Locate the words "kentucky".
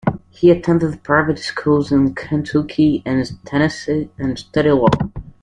2.15-3.03